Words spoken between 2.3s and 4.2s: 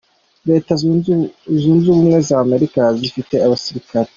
Amerika zifite abasirikari.